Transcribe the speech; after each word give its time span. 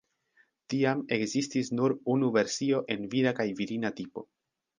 Tiam 0.73 1.03
ekzistis 1.17 1.69
nur 1.81 1.95
unu 2.15 2.31
versio 2.39 2.81
en 2.95 3.07
vira 3.13 3.35
kaj 3.43 3.47
virina 3.61 3.95
tipo. 4.03 4.27